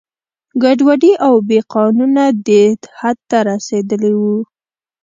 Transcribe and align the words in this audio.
ګډوډي 0.63 1.11
او 1.25 1.33
بې 1.47 1.59
قانونه 1.73 2.23
دې 2.47 2.63
حد 2.99 3.17
ته 3.29 3.37
رسېدلي 3.49 4.13
وو. 4.21 4.37